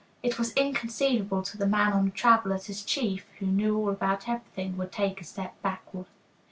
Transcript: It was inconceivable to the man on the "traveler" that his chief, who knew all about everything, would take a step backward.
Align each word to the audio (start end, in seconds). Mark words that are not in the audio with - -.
It 0.23 0.39
was 0.39 0.51
inconceivable 0.53 1.43
to 1.43 1.59
the 1.59 1.67
man 1.67 1.93
on 1.93 2.05
the 2.05 2.09
"traveler" 2.09 2.57
that 2.57 2.65
his 2.65 2.81
chief, 2.83 3.27
who 3.37 3.45
knew 3.45 3.77
all 3.77 3.91
about 3.91 4.27
everything, 4.27 4.75
would 4.77 4.91
take 4.91 5.21
a 5.21 5.23
step 5.23 5.61
backward. 5.61 6.07